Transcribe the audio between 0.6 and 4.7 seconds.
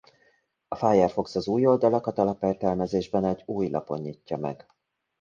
A Firefox az új oldalakat alapértelmezésben egy új lapon nyitja meg.